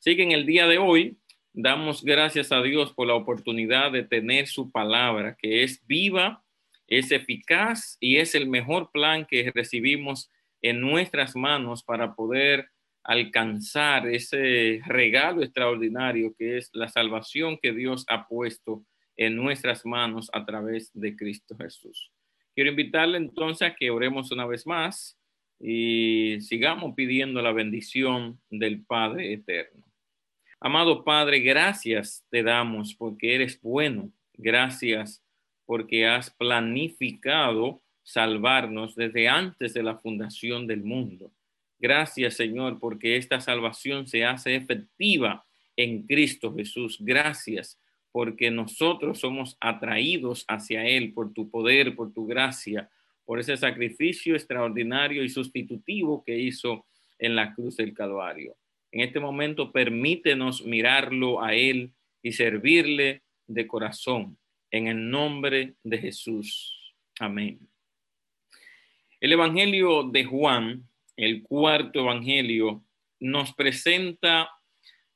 [0.00, 1.18] Así que en el día de hoy
[1.52, 6.42] damos gracias a Dios por la oportunidad de tener su palabra, que es viva,
[6.86, 10.30] es eficaz y es el mejor plan que recibimos
[10.62, 12.70] en nuestras manos para poder
[13.04, 18.82] alcanzar ese regalo extraordinario que es la salvación que Dios ha puesto
[19.18, 22.10] en nuestras manos a través de Cristo Jesús.
[22.54, 25.18] Quiero invitarle entonces a que oremos una vez más
[25.60, 29.89] y sigamos pidiendo la bendición del Padre Eterno.
[30.62, 34.12] Amado Padre, gracias te damos porque eres bueno.
[34.34, 35.24] Gracias
[35.64, 41.32] porque has planificado salvarnos desde antes de la fundación del mundo.
[41.78, 45.46] Gracias, Señor, porque esta salvación se hace efectiva
[45.76, 46.98] en Cristo Jesús.
[47.00, 47.80] Gracias
[48.12, 52.90] porque nosotros somos atraídos hacia Él por tu poder, por tu gracia,
[53.24, 56.84] por ese sacrificio extraordinario y sustitutivo que hizo
[57.18, 58.56] en la cruz del Calvario.
[58.92, 64.38] En este momento permítenos mirarlo a Él y servirle de corazón,
[64.70, 66.94] en el nombre de Jesús.
[67.18, 67.58] Amén.
[69.20, 72.82] El Evangelio de Juan, el cuarto Evangelio,
[73.20, 74.50] nos presenta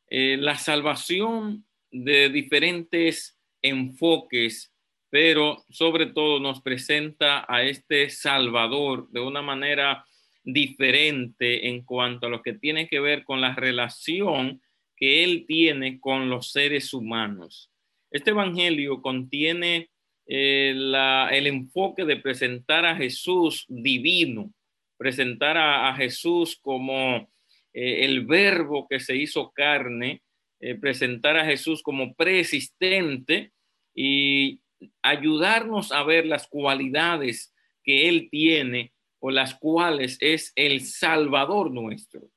[0.09, 4.72] eh, la salvación de diferentes enfoques,
[5.09, 10.05] pero sobre todo nos presenta a este Salvador de una manera
[10.45, 14.61] diferente en cuanto a lo que tiene que ver con la relación
[14.97, 17.70] que Él tiene con los seres humanos.
[18.11, 19.91] Este Evangelio contiene
[20.27, 24.53] eh, el enfoque de presentar a Jesús divino,
[24.97, 27.28] presentar a, Jesús como
[27.72, 30.22] eh, el verbo que se hizo carne,
[30.61, 33.53] eh, presentar a Jesús como preexistente
[33.95, 34.61] y
[35.03, 38.94] ayudarnos a ver las cualidades que Él tiene
[39.27, 42.28] o las cuales es el Salvador nuestro.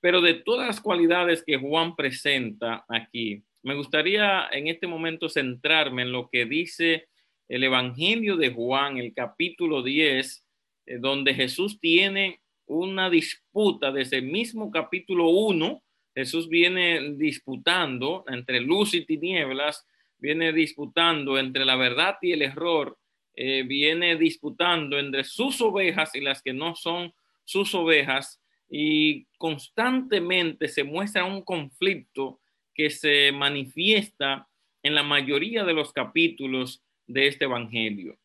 [0.00, 6.02] Pero de todas las cualidades que Juan presenta aquí, me gustaría en este momento centrarme
[6.02, 7.08] en lo que dice
[7.48, 10.46] el Evangelio de Juan, el capítulo 10,
[10.86, 15.82] eh, donde Jesús tiene una disputa desde el mismo capítulo 1
[16.16, 19.86] Jesús viene disputando entre luz y tinieblas,
[20.16, 22.96] viene disputando entre la verdad y el error,
[23.36, 27.12] eh, viene disputando entre sus ovejas y las que no son
[27.44, 32.40] sus ovejas y constantemente se muestra un conflicto
[32.74, 34.48] que se manifiesta
[34.82, 38.16] en la mayoría de los capítulos de este Evangelio.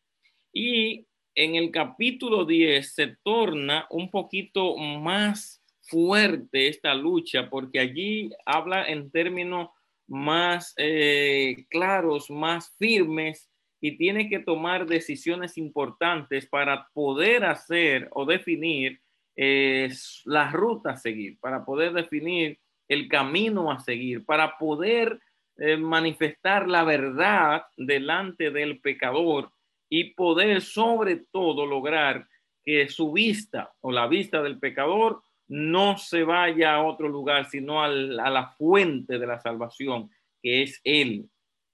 [0.52, 8.30] Y en el capítulo 10 se torna un poquito más fuerte esta lucha porque allí
[8.46, 9.68] habla en términos
[10.06, 13.51] más eh, claros, más firmes
[13.84, 19.00] y tiene que tomar decisiones importantes para poder hacer o definir
[19.34, 19.90] eh,
[20.24, 25.18] la ruta a seguir, para poder definir el camino a seguir, para poder
[25.56, 29.50] eh, manifestar la verdad delante del pecador
[29.88, 32.28] y poder sobre todo lograr
[32.64, 37.82] que su vista o la vista del pecador no se vaya a otro lugar, sino
[37.82, 40.08] a la fuente de la salvación,
[40.40, 41.28] que es Él.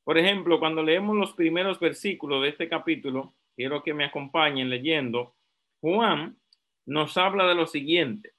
[0.08, 5.34] Por ejemplo, cuando leemos los primeros versículos de este capítulo, quiero que me acompañen leyendo,
[5.82, 6.38] Juan
[6.86, 8.32] nos habla de lo siguiente.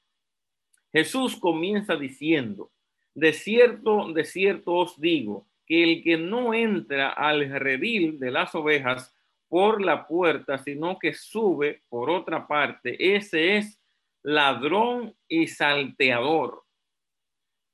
[0.92, 2.72] Jesús comienza diciendo,
[3.14, 8.56] de cierto, de cierto os digo, que el que no entra al redil de las
[8.56, 9.16] ovejas
[9.48, 13.80] por la puerta, sino que sube por otra parte, ese es
[14.24, 16.64] ladrón y salteador.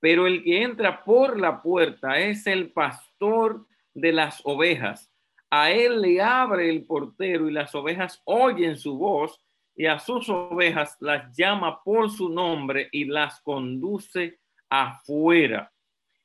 [0.01, 5.11] Pero el que entra por la puerta es el pastor de las ovejas.
[5.50, 9.41] A él le abre el portero y las ovejas oyen su voz
[9.75, 14.38] y a sus ovejas las llama por su nombre y las conduce
[14.69, 15.72] afuera.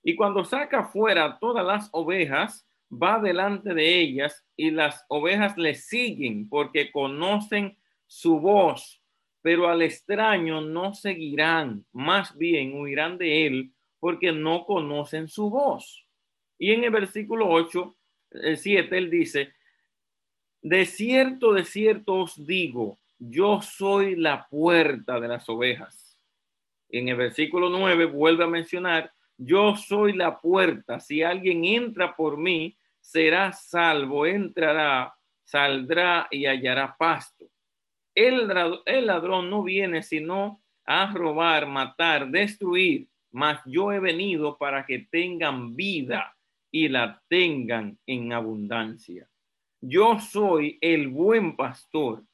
[0.02, 5.74] Y cuando saca afuera todas las ovejas, va delante de ellas y las ovejas le
[5.74, 9.00] siguen porque conocen su voz
[9.42, 16.06] pero al extraño no seguirán, más bien huirán de él porque no conocen su voz.
[16.60, 17.96] Y en el versículo 8,
[18.32, 19.54] el 7, él dice,
[20.60, 26.18] de cierto, de cierto os digo, yo soy la puerta de las ovejas.
[26.90, 32.36] En el versículo 9 vuelve a mencionar, yo soy la puerta, si alguien entra por
[32.36, 37.46] mí, será salvo, entrará, saldrá y hallará pasto.
[38.14, 38.48] El,
[39.06, 45.74] ladrón no viene sino a robar, matar, destruir, mas yo he venido para que tengan
[45.74, 46.36] vida
[46.70, 49.28] y la tengan en abundancia.
[49.80, 52.24] Yo soy el buen pastor.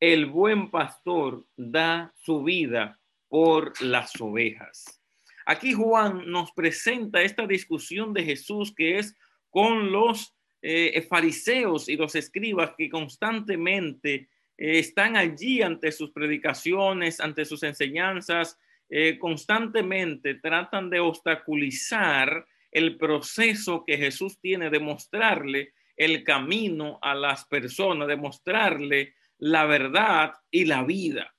[0.00, 5.00] El buen pastor da su vida por las ovejas.
[5.46, 9.16] Aquí Juan nos presenta esta discusión de Jesús que es
[9.50, 17.20] con los eh, fariseos y los escribas que constantemente eh, están allí ante sus predicaciones,
[17.20, 18.58] ante sus enseñanzas,
[18.90, 27.14] eh, constantemente tratan de obstaculizar el proceso que Jesús tiene de mostrarle el camino a
[27.14, 31.34] las personas, de mostrarle la verdad y la vida.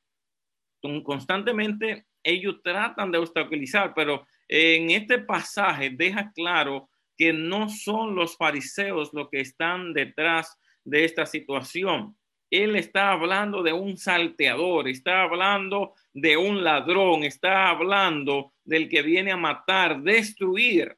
[1.03, 8.37] Constantemente ellos tratan de obstaculizar, pero en este pasaje deja claro que no son los
[8.37, 12.17] fariseos los que están detrás de esta situación.
[12.49, 19.01] Él está hablando de un salteador, está hablando de un ladrón, está hablando del que
[19.01, 20.97] viene a matar, destruir.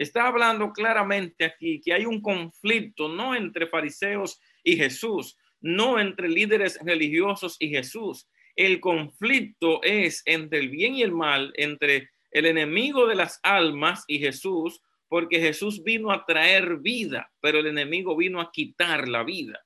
[0.00, 6.26] Está hablando claramente aquí que hay un conflicto no entre fariseos y Jesús, no entre
[6.26, 8.26] líderes religiosos y Jesús.
[8.56, 14.04] El conflicto es entre el bien y el mal, entre el enemigo de las almas
[14.08, 19.22] y Jesús, porque Jesús vino a traer vida, pero el enemigo vino a quitar la
[19.22, 19.62] vida.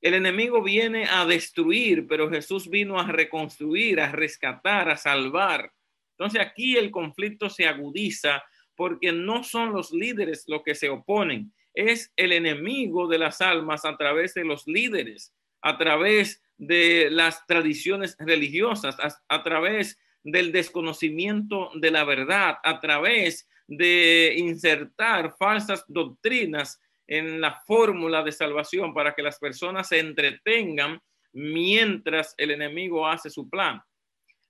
[0.00, 5.72] El enemigo viene a destruir, pero Jesús vino a reconstruir, a rescatar, a salvar.
[6.18, 8.42] Entonces aquí el conflicto se agudiza
[8.80, 13.84] porque no son los líderes los que se oponen, es el enemigo de las almas
[13.84, 18.96] a través de los líderes, a través de las tradiciones religiosas,
[19.28, 27.60] a, través del desconocimiento de la verdad, a través de insertar falsas doctrinas en la
[27.66, 31.02] fórmula de salvación para que las personas se entretengan
[31.34, 33.82] mientras el enemigo hace su plan.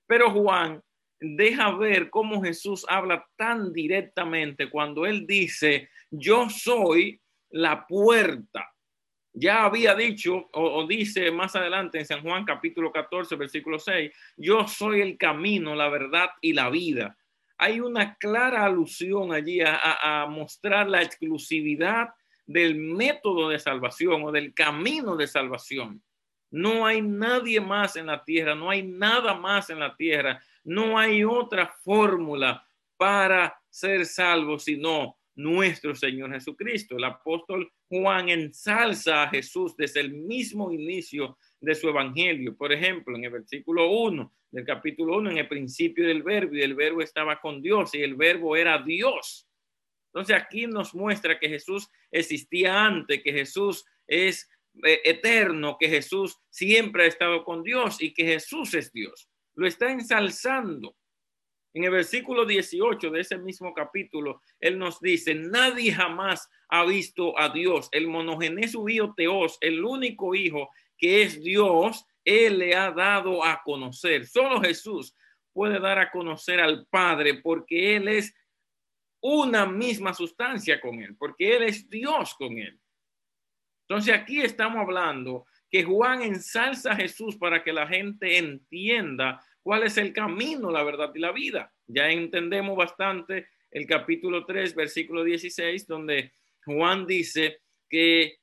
[0.07, 0.81] Pero Juan
[1.21, 7.21] deja ver cómo Jesús habla tan directamente cuando él dice, yo soy
[7.51, 8.67] la puerta.
[9.33, 14.67] Ya había dicho o, dice más adelante en San Juan capítulo 14, versículo 6, yo
[14.67, 17.15] soy el camino, la verdad y la vida
[17.61, 22.09] hay una clara alusión allí a, mostrar la exclusividad
[22.47, 26.01] del método de salvación o del camino de salvación.
[26.49, 30.97] No hay nadie más en la tierra, no hay nada más en la tierra, no
[30.97, 32.65] hay otra fórmula
[32.97, 36.97] para ser salvo sino nuestro Señor Jesucristo.
[36.97, 42.55] El apóstol Juan ensalza a Jesús desde el mismo inicio de su evangelio.
[42.55, 46.61] Por ejemplo, en el versículo 1 del capítulo 1, en el principio del verbo, y
[46.61, 49.47] el verbo estaba con Dios, y el verbo era Dios.
[50.13, 54.49] Entonces aquí nos muestra que Jesús existía antes, que Jesús es
[54.83, 59.29] eh, eterno, que Jesús siempre ha estado con Dios y que Jesús es Dios.
[59.55, 60.95] Lo está ensalzando.
[61.73, 67.37] En el versículo 18 de ese mismo capítulo, él nos dice, nadie jamás ha visto
[67.39, 72.91] a Dios, el monogenés hijo Teos, el único hijo que es Dios, él le ha
[72.91, 74.27] dado a conocer.
[74.27, 75.15] Solo Jesús
[75.53, 78.33] puede dar a conocer al Padre porque Él es
[79.21, 82.79] una misma sustancia con Él, porque Él es Dios con Él.
[83.87, 89.83] Entonces aquí estamos hablando que Juan ensalza a Jesús para que la gente entienda cuál
[89.83, 91.73] es el camino, la verdad y la vida.
[91.87, 96.33] Ya entendemos bastante el capítulo 3, versículo 16, donde
[96.65, 98.39] Juan dice que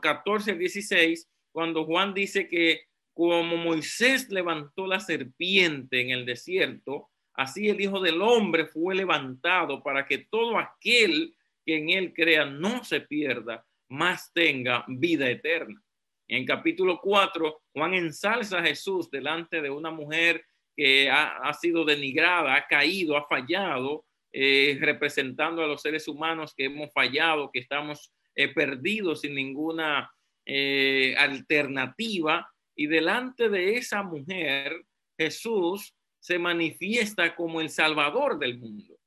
[0.00, 7.68] 14 16, cuando Juan dice que como Moisés levantó la serpiente en el desierto, así
[7.68, 11.34] el Hijo del Hombre fue levantado para que todo aquel
[11.66, 15.82] que en él crea no se pierda, más tenga vida eterna.
[16.32, 20.44] En capítulo 4, Juan ensalza a Jesús delante de una mujer
[20.76, 26.66] que ha, sido denigrada, ha caído, ha fallado, eh, representando a los seres humanos que
[26.66, 30.08] hemos fallado, que estamos eh, perdidos sin ninguna
[30.46, 34.84] eh, alternativa y delante de esa mujer,
[35.18, 39.00] Jesús se manifiesta como el Salvador del mundo,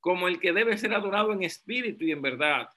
[0.00, 2.68] como el que debe ser adorado en espíritu y en verdad.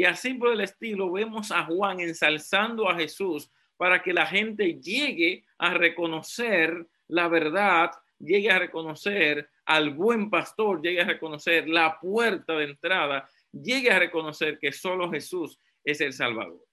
[0.00, 4.80] Y así por el estilo vemos a Juan ensalzando a Jesús para que la gente
[4.80, 12.00] llegue a reconocer la verdad, llegue a reconocer al buen pastor, llegue a reconocer la
[12.00, 16.64] puerta de entrada, llegue a reconocer que solo Jesús es el Salvador.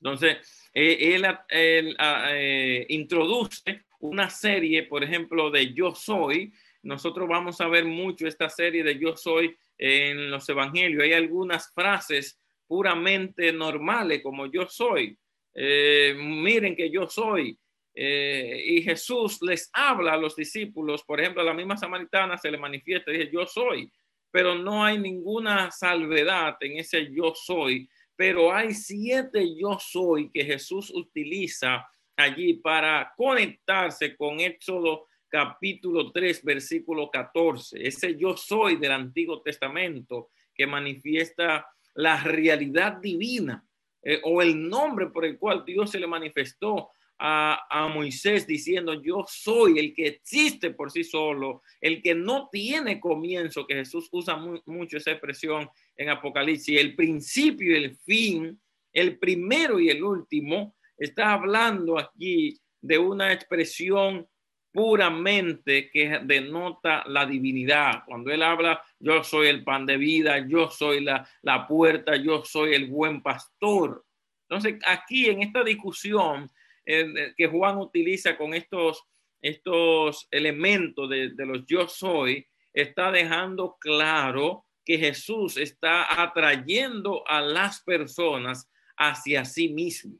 [0.00, 6.50] Entonces, eh, él, ah, eh, introduce una serie, por ejemplo, de Yo Soy.
[6.82, 11.02] Nosotros vamos a ver mucho esta serie de Yo Soy en los evangelios.
[11.02, 15.16] Hay algunas frases puramente normales como yo soy.
[15.54, 17.58] Eh, miren que yo soy.
[17.94, 22.56] y Jesús les habla a los discípulos, por ejemplo, a la misma samaritana se le
[22.56, 23.92] manifiesta y dice yo soy,
[24.30, 27.86] pero no hay ninguna salvedad en ese yo soy
[28.16, 31.84] pero hay siete yo soy que Jesús utiliza
[32.16, 37.88] allí para conectarse con Éxodo capítulo 3, versículo 14.
[37.88, 43.64] Ese yo soy del Antiguo Testamento que manifiesta la realidad divina
[44.02, 49.00] eh, o el nombre por el cual Dios se le manifestó a, a, Moisés diciendo,
[49.00, 54.10] yo soy el que existe por sí solo, el que no tiene comienzo, que Jesús
[54.12, 58.60] usa mucho esa expresión en Apocalipsis, el principio el fin,
[58.92, 64.26] el primero y el último, está hablando aquí de una expresión
[64.72, 68.04] puramente que denota la divinidad.
[68.06, 72.44] Cuando él habla, yo soy el pan de vida, yo soy la, la puerta, yo
[72.44, 74.04] soy el buen pastor.
[74.48, 76.50] Entonces, aquí en esta discusión
[76.86, 79.04] eh, que Juan utiliza con estos,
[79.40, 87.40] estos elementos de, de los yo soy, está dejando claro que Jesús está atrayendo a
[87.40, 90.18] las personas hacia sí mismo,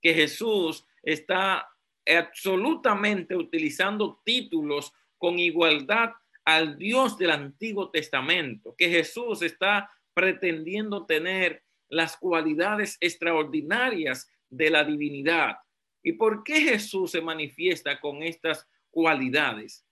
[0.00, 1.68] que Jesús está
[2.06, 6.12] absolutamente utilizando títulos con igualdad
[6.44, 14.84] al Dios del Antiguo Testamento, que Jesús está pretendiendo tener las cualidades extraordinarias de la
[14.84, 15.58] divinidad.
[16.02, 19.84] ¿Y por qué Jesús se manifiesta con estas cualidades?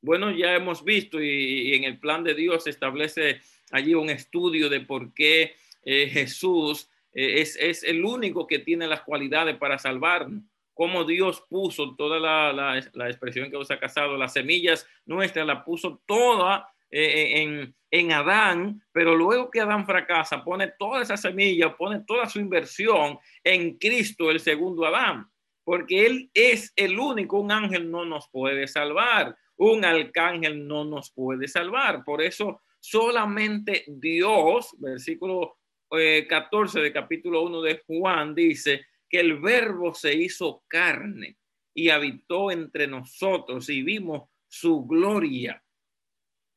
[0.00, 3.40] Bueno, ya hemos visto y, en el plan de Dios se establece
[3.72, 8.86] allí un estudio de por qué eh, Jesús eh, es, es el único que tiene
[8.86, 10.44] las cualidades para salvarnos
[10.78, 15.64] cómo Dios puso toda la, la, expresión que os ha casado, las semillas nuestras, la
[15.64, 21.16] puso toda eh, eh, en, en, Adán, pero luego que Adán fracasa, pone toda esa
[21.16, 25.26] semilla, pone toda su inversión en Cristo, el segundo Adán,
[25.64, 31.10] porque Él es el único, un ángel no nos puede salvar, un arcángel no nos
[31.10, 35.56] puede salvar, por eso solamente Dios, versículo
[35.90, 41.36] 14 eh, de capítulo 1 de Juan, dice, que el verbo se hizo carne
[41.74, 45.62] y habitó entre nosotros y vimos su gloria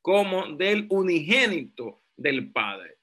[0.01, 2.97] como del unigénito del Padre.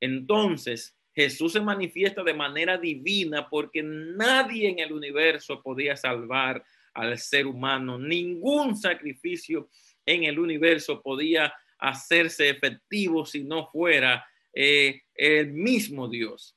[0.00, 7.18] Entonces, Jesús se manifiesta de manera divina porque nadie en el universo podía salvar al
[7.18, 7.98] ser humano.
[7.98, 9.68] Ningún sacrificio
[10.06, 16.56] en el universo podía hacerse efectivo si no fuera eh, el mismo Dios.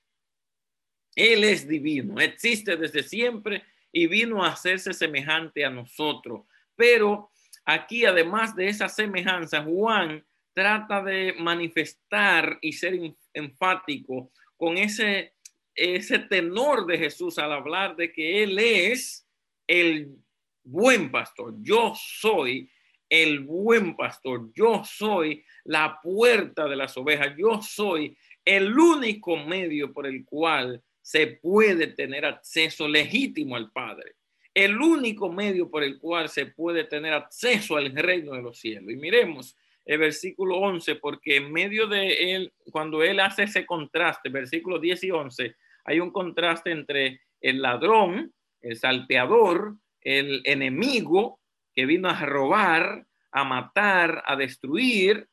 [1.17, 6.41] Él es divino, existe desde siempre y vino a hacerse semejante a nosotros.
[6.75, 7.31] Pero
[7.65, 12.99] aquí, además de esa semejanza, Juan trata de manifestar y ser
[13.33, 15.33] enfático con ese,
[15.73, 19.27] ese tenor de Jesús al hablar de que Él es
[19.65, 20.15] el
[20.63, 21.55] buen pastor.
[21.63, 22.69] Yo soy
[23.09, 24.51] el buen pastor.
[24.53, 27.33] Yo soy la puerta de las ovejas.
[27.35, 34.15] Yo soy el único medio por el cual se puede tener acceso legítimo al Padre.
[34.53, 38.91] El único medio por el cual se puede tener acceso al reino de los cielos.
[38.91, 44.27] Y miremos el versículo 11, porque en medio de él, cuando él hace ese contraste,
[44.27, 51.39] versículos 10 y 11, hay un contraste entre el ladrón, el salteador, el enemigo
[51.73, 55.25] que vino a robar, a matar, a destruir,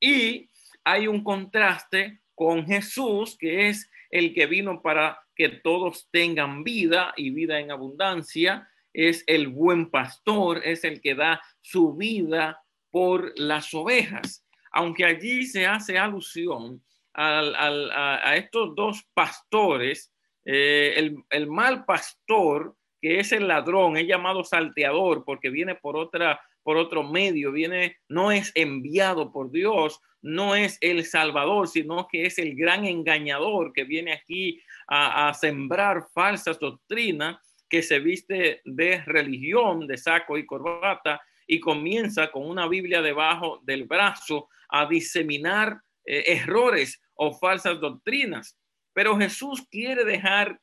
[0.00, 0.48] y
[0.82, 7.12] hay un contraste con Jesús, que es el que vino para que todos tengan vida
[7.16, 13.32] y vida en abundancia, es el buen pastor, es el que da su vida por
[13.38, 14.46] las ovejas.
[14.70, 16.82] Aunque allí se hace alusión
[17.14, 20.12] a, estos dos pastores,
[20.44, 25.96] eh, el, el mal pastor, que es el ladrón, es llamado salteador porque viene por
[25.96, 32.06] otra por otro medio, viene, no es enviado por Dios, no es el Salvador, sino
[32.08, 37.38] que es el gran engañador que viene aquí a, sembrar falsas doctrinas,
[37.68, 43.60] que se viste de religión, de saco y corbata, y comienza con una Biblia debajo
[43.64, 48.56] del brazo a diseminar eh, errores o falsas doctrinas.
[48.92, 50.60] Pero Jesús quiere dejar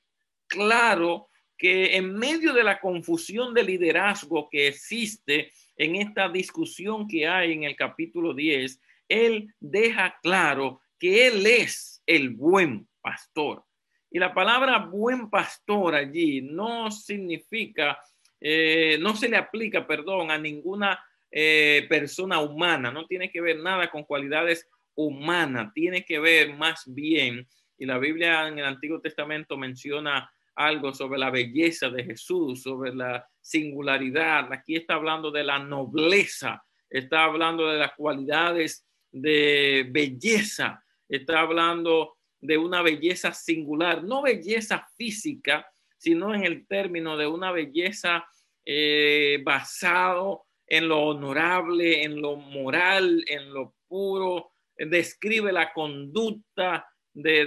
[0.48, 7.28] claro que en medio de la confusión de liderazgo que existe en esta discusión que
[7.28, 13.64] hay en el capítulo 10, él deja claro que Él es el buen pastor.
[14.12, 17.98] Y la palabra buen pastor allí no significa,
[18.42, 23.60] eh, no se le aplica, perdón, a ninguna eh, persona humana, no tiene que ver
[23.60, 29.00] nada con cualidades humanas, tiene que ver más bien, y la Biblia en el Antiguo
[29.00, 30.30] Testamento menciona
[30.60, 36.62] algo sobre la belleza de Jesús, sobre la singularidad, aquí está hablando de la nobleza,
[36.90, 44.86] está hablando de las cualidades de belleza, está hablando de una belleza singular, no belleza
[44.98, 45.66] física,
[45.98, 48.28] sino en el término de una belleza
[48.66, 56.86] eh, basado en lo honorable, en lo moral, en lo puro, describe la conducta
[57.22, 57.46] de,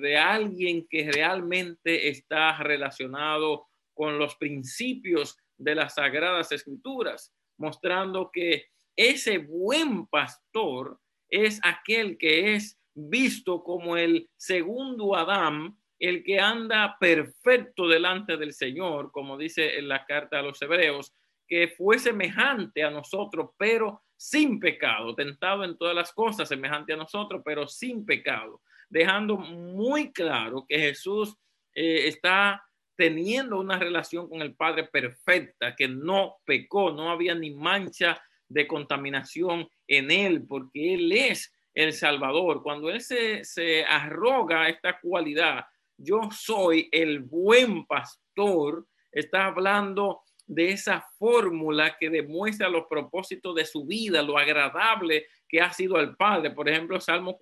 [0.00, 8.66] de, alguien que realmente está relacionado con los principios de las sagradas escrituras, mostrando que
[8.96, 10.98] ese buen pastor
[11.28, 18.52] es aquel que es visto como el segundo Adán, el que anda perfecto delante del
[18.52, 21.12] Señor, como dice en la carta a los hebreos,
[21.46, 26.96] que fue semejante a nosotros, pero sin pecado, tentado en todas las cosas, semejante a
[26.96, 31.36] nosotros, pero sin pecado, dejando muy claro que Jesús
[31.74, 32.62] eh, está
[32.96, 38.66] teniendo una relación con el Padre perfecta, que no pecó, no había ni mancha de
[38.66, 42.62] contaminación en él, porque Él es el Salvador.
[42.62, 45.64] Cuando Él se, se arroga esta cualidad,
[45.96, 53.64] yo soy el buen pastor, está hablando de esa fórmula que demuestra los propósitos de
[53.64, 56.50] su vida, lo agradable que ha sido al Padre.
[56.50, 57.36] Por ejemplo, Salmo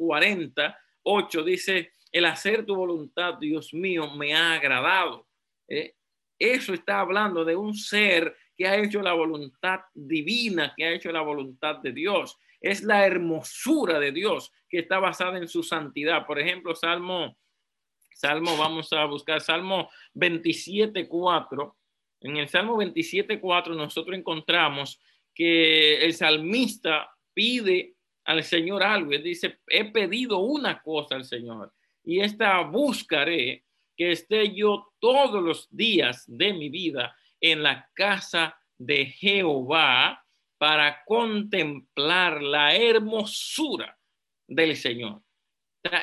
[1.07, 5.29] 48 dice, el hacer tu voluntad, Dios mío, me ha agradado.
[5.69, 5.95] Eh,
[6.39, 11.13] eso está hablando de un ser que ha hecho la voluntad divina, que ha hecho
[11.13, 12.37] la voluntad de Dios.
[12.61, 16.27] Es la hermosura de Dios que está basada en su santidad.
[16.27, 17.39] Por ejemplo, Salmo,
[18.13, 21.77] Salmo, vamos a buscar Salmo 27, 4
[22.21, 25.01] en el Salmo 27.4 nosotros encontramos
[25.35, 27.96] que el salmista pide
[28.27, 29.13] al Señor algo.
[29.13, 31.73] Él dice, he pedido una cosa al Señor
[32.05, 33.65] y esta buscaré
[33.97, 40.25] que esté yo todos los días de mi vida en la casa de Jehová
[40.59, 43.99] para contemplar la hermosura
[44.47, 45.23] del Señor.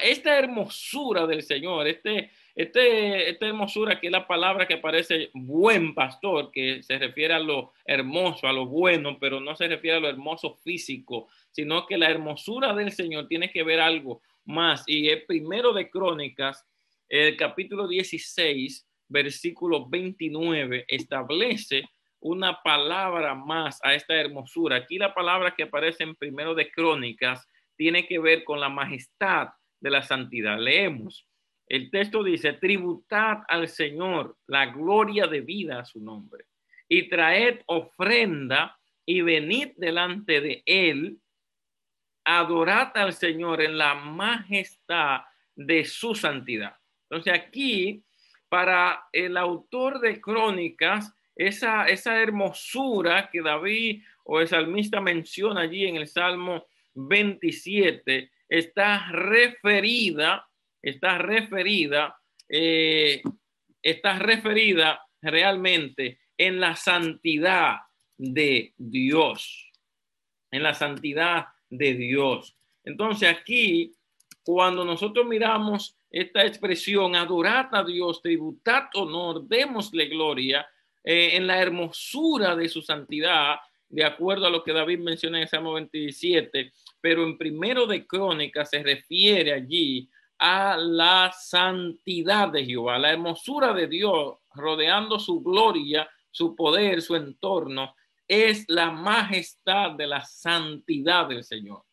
[0.01, 5.95] Esta hermosura del Señor, este, este, esta hermosura que es la palabra que aparece buen
[5.95, 9.99] pastor, que se refiere a lo hermoso, a lo bueno, pero no se refiere a
[9.99, 14.83] lo hermoso físico, sino que la hermosura del Señor tiene que ver algo más.
[14.85, 16.65] Y el primero de Crónicas,
[17.09, 21.89] el capítulo 16, versículo 29, establece
[22.19, 24.77] una palabra más a esta hermosura.
[24.77, 29.49] Aquí la palabra que aparece en primero de Crónicas tiene que ver con la majestad
[29.79, 30.57] de la santidad.
[30.57, 31.27] Leemos.
[31.73, 36.45] El texto dice, tributad al Señor la gloria de vida a su nombre
[36.87, 41.17] y traed ofrenda y venid delante de él,
[42.25, 45.21] adorad al Señor en la majestad
[45.55, 46.75] de su santidad.
[47.09, 48.03] Entonces aquí,
[48.49, 55.87] para el autor de crónicas, esa, esa hermosura que David o el salmista menciona allí
[55.87, 60.47] en el Salmo 27, está referida
[60.83, 62.15] está referida,
[62.47, 63.21] eh,
[63.81, 67.77] está referida realmente en la santidad
[68.17, 69.71] de Dios,
[70.51, 72.55] en la santidad de Dios.
[72.83, 73.95] Entonces aquí,
[74.43, 80.67] cuando nosotros miramos esta expresión, adorad a Dios, tributad honor, démosle gloria,
[81.03, 83.55] eh, en la hermosura de su santidad,
[83.89, 88.69] de acuerdo a lo que David menciona en Salmo 27, pero en primero de Crónicas
[88.69, 96.09] se refiere allí a la santidad de Jehová, la hermosura de Dios rodeando su gloria,
[96.31, 97.95] su poder, su entorno,
[98.27, 101.83] es la majestad de la santidad del Señor.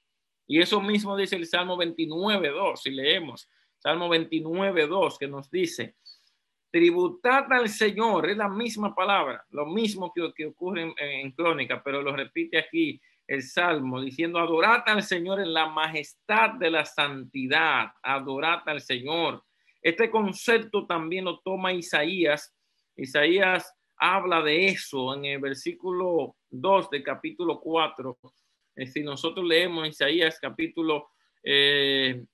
[0.46, 3.48] Y eso mismo dice el Salmo 29.2, si leemos,
[3.79, 5.96] Salmo 29.2, que nos dice,
[6.70, 11.83] tributad al Señor, es la misma palabra, lo mismo que, que ocurre en, en Crónica,
[11.83, 13.00] pero lo repite aquí
[13.31, 19.45] el Salmo diciendo, adorad al Señor en la majestad de la santidad, adorad al Señor.
[19.81, 22.53] Este concepto también lo toma Isaías.
[22.97, 28.19] Isaías habla de eso en el versículo 2 de capítulo 4.
[28.75, 32.27] Eh, si nosotros leemos Isaías capítulo 4, eh,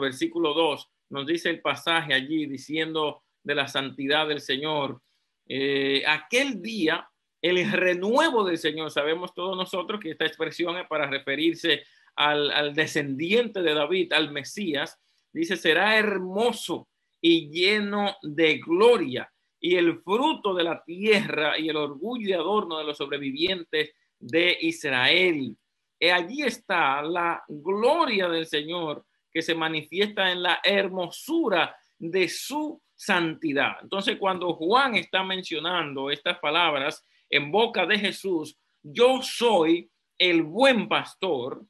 [0.00, 5.02] versículo 2, nos dice el pasaje allí diciendo de la santidad del Señor.
[5.46, 7.06] Eh, aquel día
[7.44, 8.90] el renuevo del Señor.
[8.90, 11.82] Sabemos todos nosotros que esta expresión es para referirse
[12.16, 14.98] al, descendiente de David, al Mesías.
[15.30, 16.88] Dice, será hermoso
[17.20, 19.30] y lleno de gloria
[19.60, 24.56] y el fruto de la tierra y el orgullo y adorno de los sobrevivientes de
[24.62, 25.54] Israel.
[26.00, 32.80] Y allí está la gloria del Señor que se manifiesta en la hermosura de su
[32.94, 33.76] santidad.
[33.82, 40.88] Entonces, cuando Juan está mencionando estas palabras, en boca de Jesús, yo soy el buen
[40.88, 41.64] pastor,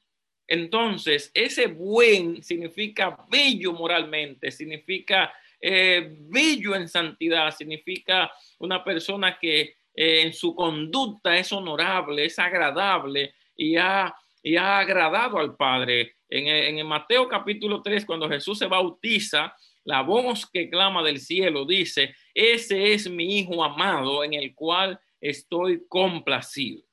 [0.47, 9.61] entonces ese buen significa bello moralmente, significa eh, bello en santidad, significa una persona que
[9.95, 14.13] eh, en su conducta es honorable, es agradable y ha,
[14.43, 16.15] y ha agradado al Padre.
[16.29, 21.65] En, el Mateo capítulo 3, cuando Jesús se bautiza, la voz que clama del cielo
[21.65, 26.83] dice, ese es mi Hijo amado en el cual estoy complacido.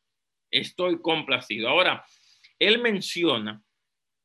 [0.51, 1.69] Estoy complacido.
[1.69, 2.05] Ahora,
[2.59, 3.63] él menciona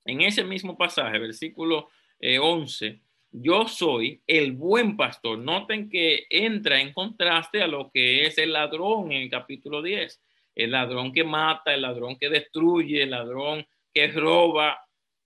[0.05, 1.89] en ese mismo pasaje, versículo
[2.19, 5.37] 11, eh, yo soy el buen pastor.
[5.37, 10.21] Noten que entra en contraste a lo que es el ladrón en el capítulo 10.
[10.55, 14.79] El ladrón que mata, el ladrón que destruye, el ladrón que roba,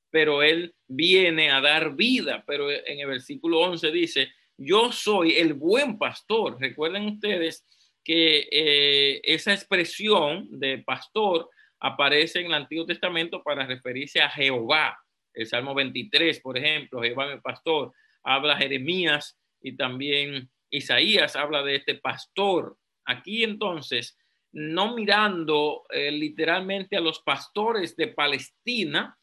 [0.09, 2.43] pero él viene a dar vida.
[2.45, 6.59] Pero en el versículo 11 dice, yo soy el buen pastor.
[6.59, 7.65] Recuerden ustedes
[8.11, 14.99] que eh, esa expresión de pastor aparece en el Antiguo Testamento para referirse a Jehová.
[15.33, 21.77] El Salmo 23, por ejemplo, Jehová mi pastor, habla Jeremías y también Isaías habla de
[21.77, 22.75] este pastor.
[23.05, 24.17] Aquí entonces,
[24.51, 29.17] no mirando eh, literalmente a los pastores de Palestina,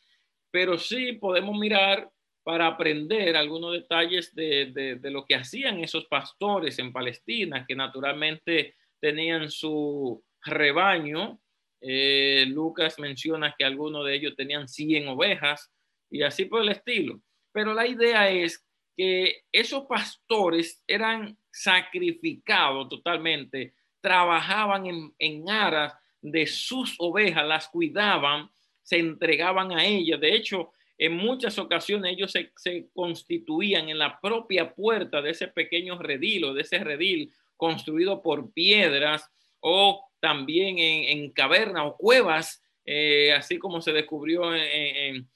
[0.50, 2.08] pero sí podemos mirar
[2.42, 8.77] para aprender algunos detalles de, de lo que hacían esos pastores en Palestina, que naturalmente
[9.00, 11.40] tenían su rebaño
[11.80, 15.70] eh, Lucas menciona que algunos de ellos tenían 100 ovejas
[16.10, 17.20] y así por el estilo.
[17.52, 18.64] Pero la idea es
[18.96, 28.50] que esos pastores eran sacrificados totalmente, trabajaban en, en aras de sus ovejas, las cuidaban,
[28.82, 30.20] se entregaban a ellas.
[30.20, 35.46] De hecho, en muchas ocasiones ellos se, se, constituían en la propia puerta de ese
[35.46, 42.62] pequeño redil o de ese redil construido por piedras o también en, cavernas o cuevas,
[42.86, 45.28] eh, así como se descubrió en,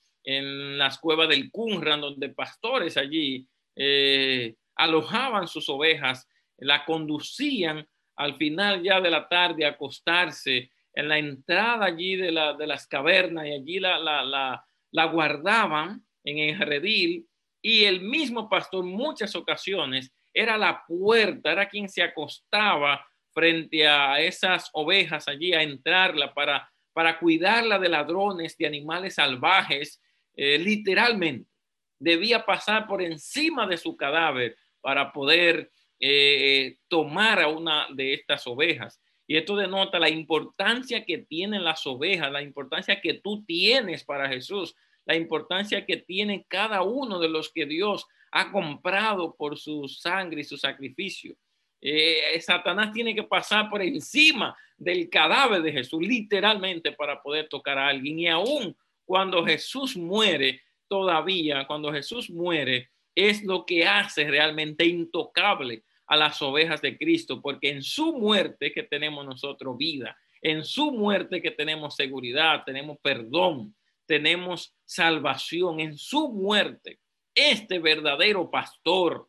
[0.78, 8.82] las cuevas del Qumran, donde pastores allí eh, alojaban sus ovejas, la conducían al final
[8.82, 13.80] ya de la tarde a acostarse en la entrada allí de, las cavernas y allí
[13.80, 17.26] la, la guardaban en el redil
[17.60, 24.20] y el mismo pastor muchas ocasiones era la puerta, era quien se acostaba frente a
[24.20, 30.00] esas ovejas allí, a entrarla para, para cuidarla de ladrones, de animales salvajes,
[30.34, 31.50] eh, literalmente.
[31.98, 38.46] Debía pasar por encima de su cadáver para poder eh, tomar a una de estas
[38.46, 39.00] ovejas.
[39.26, 44.28] Y esto denota la importancia que tienen las ovejas, la importancia que tú tienes para
[44.28, 49.86] Jesús, la importancia que tiene cada uno de los que Dios ha comprado por su
[49.86, 51.36] sangre y su sacrificio.
[51.80, 57.78] Eh, Satanás tiene que pasar por encima del cadáver de Jesús, literalmente, para poder tocar
[57.78, 58.18] a alguien.
[58.18, 65.82] Y aún cuando Jesús muere, todavía, cuando Jesús muere, es lo que hace realmente intocable
[66.06, 70.92] a las ovejas de Cristo, porque en su muerte que tenemos nosotros vida, en su
[70.92, 73.74] muerte que tenemos seguridad, tenemos perdón,
[74.06, 76.98] tenemos salvación, en su muerte,
[77.34, 79.28] este verdadero pastor,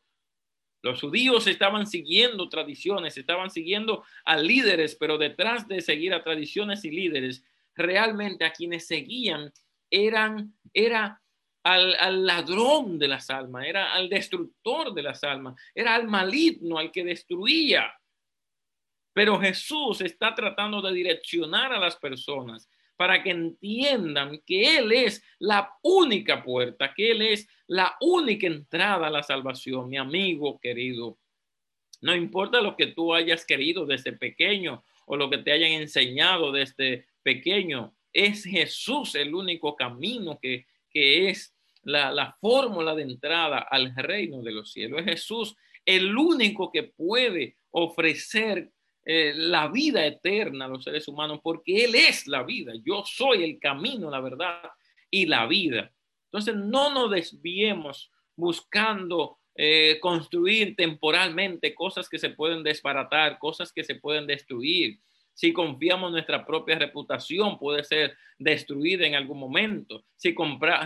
[0.81, 6.83] los judíos estaban siguiendo tradiciones, estaban siguiendo a líderes, pero detrás de seguir a tradiciones
[6.83, 7.43] y líderes,
[7.75, 9.51] realmente a quienes seguían
[9.89, 11.21] eran, era
[11.63, 16.77] al, al, ladrón de las almas, era al destructor de las almas, era al maligno,
[16.77, 17.93] al que destruía.
[19.13, 22.67] Pero Jesús está tratando de direccionar a las personas
[23.03, 29.07] para que entiendan que Él es la única puerta, que Él es la única entrada
[29.07, 31.17] a la salvación, mi amigo querido.
[31.99, 36.53] No importa lo que tú hayas querido desde pequeño o lo que te hayan enseñado
[36.53, 43.67] desde pequeño, es Jesús el único camino que, que es la, la fórmula de entrada
[43.69, 45.01] al reino de los cielos.
[45.01, 48.71] Es Jesús el único que puede ofrecer
[49.05, 52.71] eh, la vida eterna a los seres humanos, porque Él es la vida.
[52.85, 54.61] Yo soy el camino, la verdad
[55.11, 55.91] y la vida.
[56.25, 63.83] Entonces, no nos desviemos buscando eh, construir temporalmente cosas que se pueden desbaratar, cosas que
[63.83, 64.99] se pueden destruir.
[65.33, 70.05] Si confiamos en nuestra propia reputación, puede ser destruida en algún momento.
[70.15, 70.33] Si,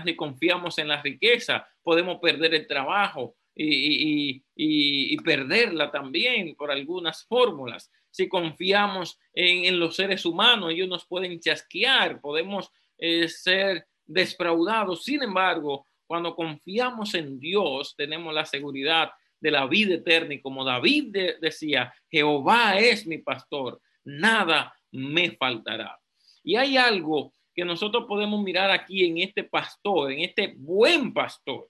[0.05, 7.25] si confiamos en la riqueza, podemos perder el trabajo y, y perderla también por algunas
[7.25, 15.03] fórmulas si confiamos en, los seres humanos, ellos nos pueden chasquear, podemos eh, ser defraudados.
[15.03, 20.33] Sin embargo, cuando confiamos en Dios, tenemos la seguridad de la vida eterna.
[20.33, 25.99] Y como David decía, Jehová es mi pastor, nada me faltará.
[26.43, 31.69] Y hay algo que nosotros podemos mirar aquí en este pastor, en este buen pastor.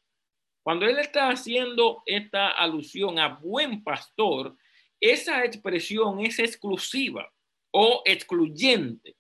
[0.64, 4.56] Cuando él está haciendo esta alusión a buen pastor,
[5.00, 7.32] esa expresión es exclusiva
[7.72, 9.16] o excluyente.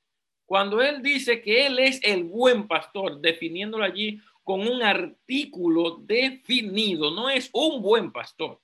[0.45, 7.11] Cuando él dice que él es el buen pastor, definiéndolo allí con un artículo definido,
[7.11, 8.61] no es un buen pastor,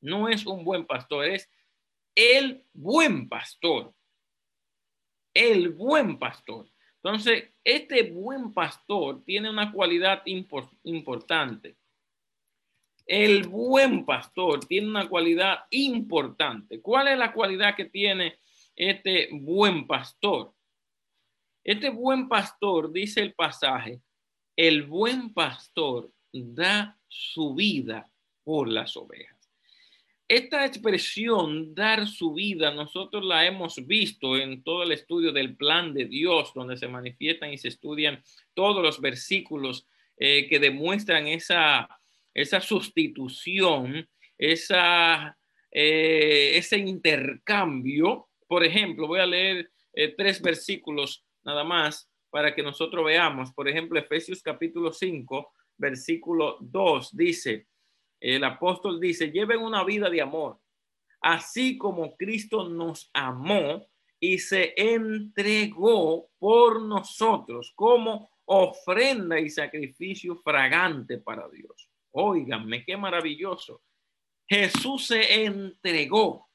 [0.00, 1.50] no es un buen pastor, es
[2.14, 3.92] el buen pastor,
[5.34, 6.70] el buen pastor.
[7.02, 10.22] Entonces, este buen pastor tiene una cualidad
[10.84, 11.76] importante.
[13.06, 16.80] El buen pastor tiene una cualidad importante.
[16.80, 18.38] ¿Cuál es la cualidad que tiene
[18.74, 20.52] este buen pastor?
[21.62, 24.00] Este buen pastor, dice el pasaje,
[24.56, 28.10] el buen pastor da su vida
[28.42, 29.36] por las ovejas.
[30.28, 35.94] Esta expresión, dar su vida, nosotros la hemos visto en todo el estudio del plan
[35.94, 38.20] de Dios, donde se manifiestan y se estudian
[38.52, 39.86] todos los versículos
[40.18, 41.95] eh, que demuestran esa,
[42.36, 45.36] esa sustitución, esa,
[45.70, 48.28] eh, ese intercambio.
[48.46, 53.54] Por ejemplo, voy a leer eh, tres versículos nada más para que nosotros veamos.
[53.54, 57.68] Por ejemplo, Efesios capítulo 5, versículo 2 dice,
[58.20, 60.60] el apóstol dice, lleven una vida de amor,
[61.22, 63.86] así como Cristo nos amó
[64.20, 71.90] y se entregó por nosotros como ofrenda y sacrificio fragante para Dios.
[72.18, 73.82] Óiganme, qué maravilloso.
[74.48, 76.48] Jesús se entregó.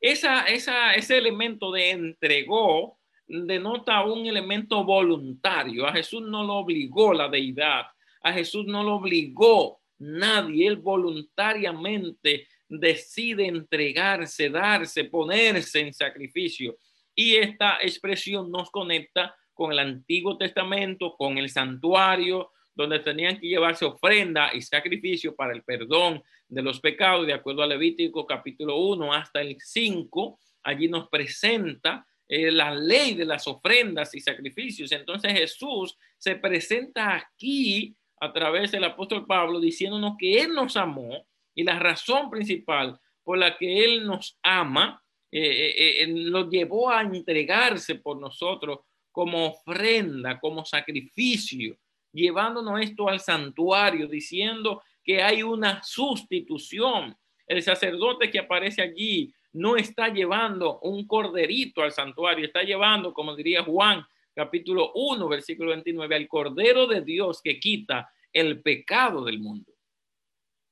[0.00, 5.86] Esa, esa, ese elemento de entregó denota un elemento voluntario.
[5.86, 7.86] A Jesús no lo obligó la deidad.
[8.22, 10.66] A Jesús no lo obligó nadie.
[10.66, 16.76] Él voluntariamente decide entregarse, darse, ponerse en sacrificio.
[17.14, 23.48] Y esta expresión nos conecta con el Antiguo Testamento, con el santuario, donde tenían que
[23.48, 28.76] llevarse ofrenda y sacrificio para el perdón de los pecados, de acuerdo a Levítico capítulo
[28.76, 30.38] 1 hasta el 5.
[30.62, 34.92] Allí nos presenta eh, la ley de las ofrendas y sacrificios.
[34.92, 41.26] Entonces Jesús se presenta aquí a través del apóstol Pablo diciéndonos que Él nos amó
[41.56, 47.02] y la razón principal por la que Él nos ama, eh, eh, nos llevó a
[47.02, 48.78] entregarse por nosotros
[49.10, 51.76] como ofrenda, como sacrificio
[52.12, 57.16] llevándonos esto al santuario, diciendo que hay una sustitución.
[57.46, 63.34] El sacerdote que aparece allí no está llevando un corderito al santuario, está llevando, como
[63.34, 69.40] diría Juan, capítulo 1, versículo 29, al cordero de Dios que quita el pecado del
[69.40, 69.72] mundo.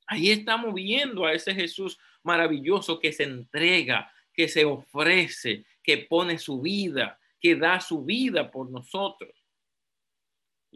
[0.06, 6.38] Ahí estamos viendo a ese Jesús maravilloso que se entrega, que se ofrece, que pone
[6.38, 9.30] su vida, que da su vida por nosotros.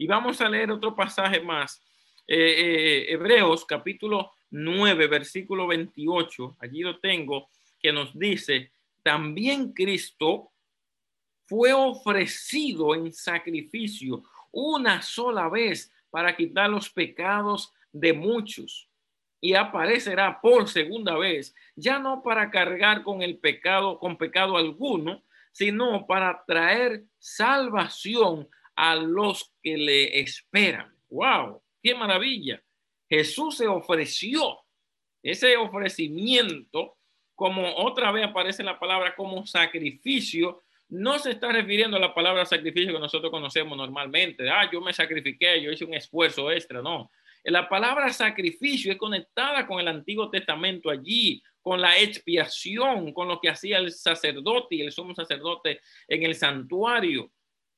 [0.01, 1.79] Y vamos a leer otro pasaje más.
[2.27, 6.57] Eh, eh, Hebreos capítulo 9, versículo 28.
[6.59, 8.71] Allí lo tengo, que nos dice,
[9.03, 10.49] también Cristo
[11.45, 18.89] fue ofrecido en sacrificio una sola vez para quitar los pecados de muchos
[19.39, 25.21] y aparecerá por segunda vez, ya no para cargar con el pecado, con pecado alguno,
[25.51, 28.49] sino para traer salvación
[28.81, 30.91] a los que le esperan.
[31.11, 31.61] ¡Wow!
[31.83, 32.59] ¡Qué maravilla!
[33.07, 34.57] Jesús se ofreció.
[35.21, 36.97] Ese ofrecimiento,
[37.35, 42.43] como otra vez aparece la palabra como sacrificio, no se está refiriendo a la palabra
[42.43, 44.49] sacrificio que nosotros conocemos normalmente.
[44.49, 46.81] Ah, yo me sacrifiqué, yo hice un esfuerzo extra.
[46.81, 47.11] No.
[47.43, 53.39] La palabra sacrificio es conectada con el Antiguo Testamento allí, con la expiación, con lo
[53.39, 57.31] que hacía el sacerdote y el sumo sacerdote en el santuario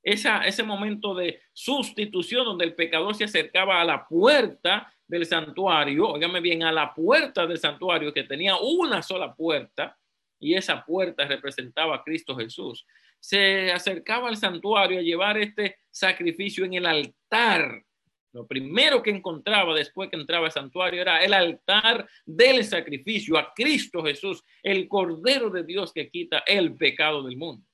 [0.04, 6.42] ese momento de sustitución donde el pecador se acercaba a la puerta del santuario, óigame
[6.42, 9.98] bien, a la puerta del santuario que tenía una sola puerta
[10.40, 12.86] y esa puerta representaba a Cristo Jesús.
[13.20, 17.82] Se acercaba al santuario a llevar este sacrificio en el altar.
[18.34, 23.54] Lo primero que encontraba después que entraba al santuario era el altar del sacrificio a
[23.54, 27.66] Cristo Jesús, el Cordero de Dios que quita el pecado del mundo.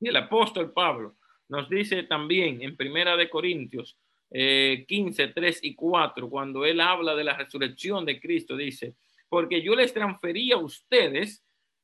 [0.00, 1.17] Y el apóstol Pablo
[1.48, 3.96] nos dice también en Primera de Corintios
[4.30, 8.94] 15, eh, 3 y 4, cuando él habla de la resurrección de Cristo, dice,
[9.28, 11.42] porque yo les transferí a ustedes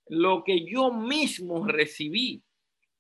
[0.09, 2.43] lo que yo mismo recibí,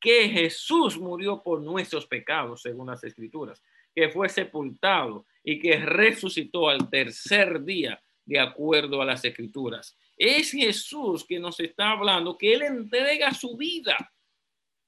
[0.00, 3.62] que Jesús murió por nuestros pecados, según las escrituras,
[3.94, 9.98] que fue sepultado y que resucitó al tercer día, de acuerdo a las escrituras.
[10.16, 13.96] Es Jesús que nos está hablando, que Él entrega su vida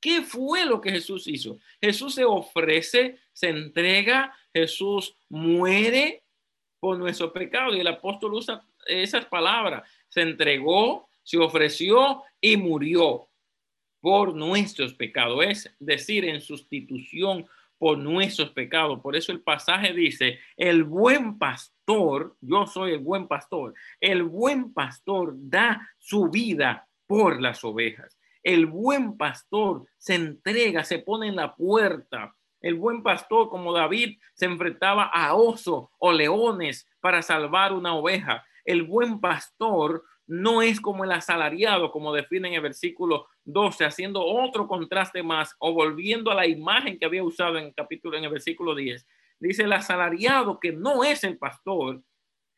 [0.07, 1.59] ¿Qué fue lo que Jesús hizo?
[1.81, 6.23] Jesús se ofrece, se entrega, Jesús muere
[6.79, 9.83] por nuestro pecado y el apóstol usa esas palabras.
[10.09, 13.27] Se entregó, se ofreció y murió
[14.01, 17.45] por nuestros pecados, es decir, en sustitución
[17.77, 19.01] por nuestros pecados.
[19.01, 24.73] Por eso el pasaje dice, el buen pastor, yo soy el buen pastor, el buen
[24.73, 28.17] pastor da su vida por las ovejas.
[28.47, 32.33] El buen pastor se entrega, se pone en la puerta.
[32.61, 38.45] El buen pastor, como David, se enfrentaba a oso o leones para salvar una oveja.
[38.65, 44.25] El buen pastor no es como el asalariado, como define en el versículo 12, haciendo
[44.25, 48.27] otro contraste más o volviendo a la imagen que había usado en el capítulo, en
[48.27, 49.09] el versículo 10.
[49.41, 52.01] Dice el asalariado que no es el pastor,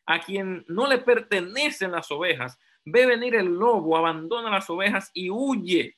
[0.05, 2.59] a quien no le pertenecen las ovejas,
[2.91, 5.97] ve venir el lobo, abandona las ovejas y huye.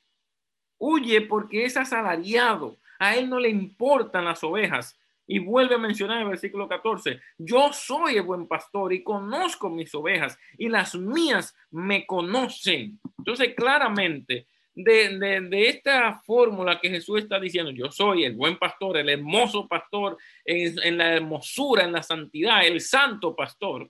[0.77, 4.97] Huye porque es asalariado, a él no le importan las ovejas.
[5.27, 9.69] Y vuelve a mencionar en el versículo 14, yo soy el buen pastor y conozco
[9.69, 12.99] mis ovejas y las mías me conocen.
[13.17, 19.09] Entonces, claramente, de, esta fórmula que Jesús está diciendo, yo soy el buen pastor, el
[19.09, 23.89] hermoso pastor, en la hermosura, en la santidad, el santo pastor.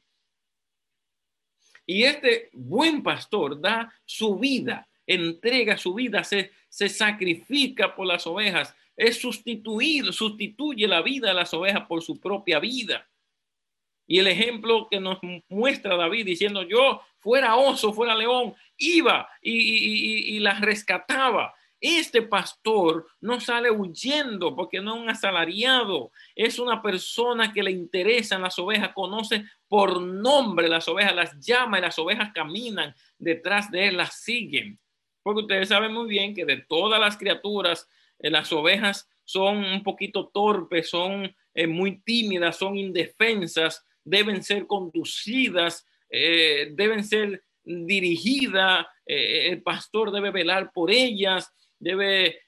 [1.85, 8.25] Y este buen pastor da su vida, entrega su vida, se, se sacrifica por las
[8.27, 13.07] ovejas, es sustituir, sustituye la vida de las ovejas por su propia vida.
[14.11, 20.37] Y el ejemplo que nos muestra David diciendo, yo fuera oso, fuera león, iba y,
[20.39, 21.53] las rescataba.
[21.79, 27.71] Este pastor no sale huyendo porque no es un asalariado, es una persona que le
[27.71, 33.71] interesan las ovejas, conoce por nombre las ovejas, las llama y las ovejas caminan detrás
[33.71, 34.77] de él, las siguen.
[35.23, 37.87] Porque ustedes saben muy bien que de todas las criaturas,
[38.19, 44.67] eh, las ovejas son un poquito torpes, son eh, muy tímidas, son indefensas, deben ser
[44.67, 52.41] conducidas, eh, deben ser dirigidas, el pastor debe velar por ellas, debe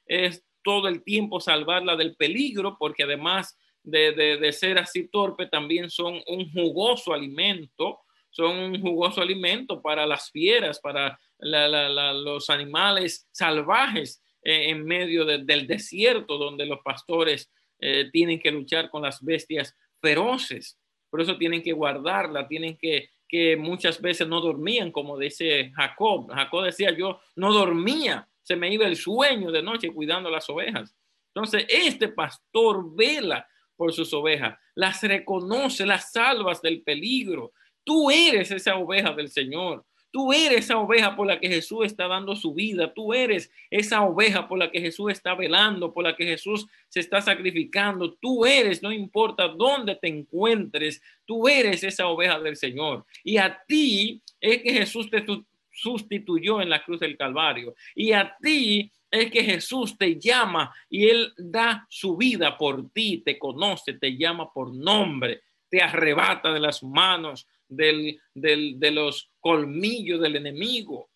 [0.61, 6.51] todo el tiempo salvarla del peligro, porque además de, ser así torpe, también son un
[6.51, 14.83] jugoso alimento, son un jugoso alimento para las fieras, para los animales salvajes eh, en
[14.85, 20.79] medio del desierto donde los pastores eh, tienen que luchar con las bestias feroces.
[21.09, 26.31] Por eso tienen que guardarla, tienen que, que muchas veces no dormían, como dice Jacob.
[26.31, 30.95] Jacob decía, yo no dormía, se me iba el sueño de noche cuidando las ovejas.
[31.35, 37.51] Entonces, este pastor vela por sus ovejas, las reconoce, las salvas del peligro.
[37.83, 39.85] Tú eres esa oveja del Señor.
[40.13, 42.93] Tú eres esa oveja por la que Jesús está dando su vida.
[42.93, 46.99] Tú eres esa oveja por la que Jesús está velando, por la que Jesús se
[46.99, 48.13] está sacrificando.
[48.13, 53.05] Tú eres, no importa dónde te encuentres, tú eres esa oveja del Señor.
[53.23, 55.25] Y a ti es que Jesús te
[55.71, 57.73] sustituyó en la cruz del Calvario.
[57.95, 63.21] Y a ti es que Jesús te llama y Él da su vida por ti,
[63.23, 70.19] te conoce, te llama por nombre, te arrebata de las manos del, de los colmillos
[70.19, 71.11] del enemigo.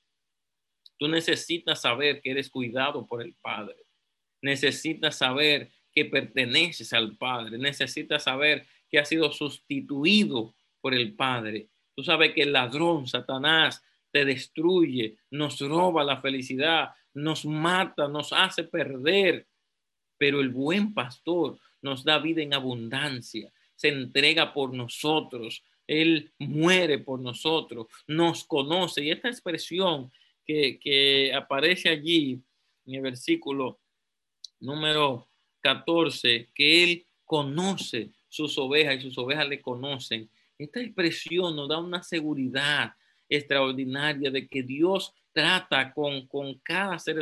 [0.98, 3.78] Tú necesitas saber que eres cuidado por el Padre.
[4.44, 7.58] Necesitas saber que perteneces al Padre.
[7.58, 11.70] Necesitas saber que has sido sustituido por el Padre.
[11.96, 18.32] Tú sabes que el ladrón, Satanás, te destruye, nos roba la felicidad, nos mata, nos
[18.32, 19.48] hace perder.
[20.18, 27.00] Pero el buen pastor nos da vida en abundancia, se entrega por nosotros, él muere
[27.00, 29.04] por nosotros, nos conoce.
[29.04, 30.12] Y esta expresión
[30.46, 32.42] que, aparece allí
[32.86, 33.80] en el versículo
[34.60, 35.30] número
[35.62, 40.30] 14, que Él conoce sus ovejas y sus ovejas le conocen.
[40.58, 42.94] Esta expresión nos da una seguridad
[43.30, 47.18] extraordinaria de que Dios trata con, con cada ser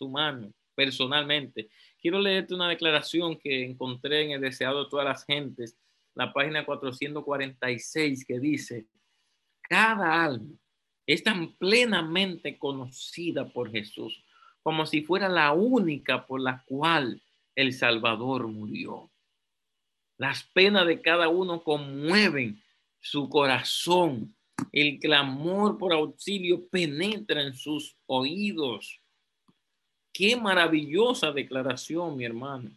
[0.00, 1.68] humano personalmente.
[2.00, 5.76] Quiero leerte una declaración que encontré en el deseado de todas las gentes
[6.14, 8.86] la página 446 que dice,
[9.62, 10.58] cada alma
[11.06, 14.22] es tan plenamente conocida por Jesús
[14.62, 17.20] como si fuera la única por la cual
[17.54, 19.10] el Salvador murió.
[20.18, 22.62] Las penas de cada uno conmueven
[23.00, 24.36] su corazón.
[24.70, 29.00] El clamor por auxilio penetra en sus oídos.
[30.12, 32.70] Qué maravillosa declaración, mi hermano.